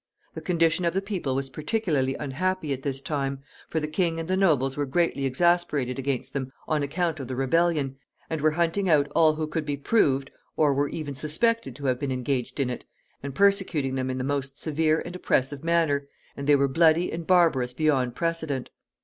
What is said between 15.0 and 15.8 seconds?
and oppressive